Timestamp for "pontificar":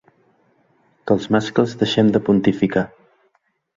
2.31-2.87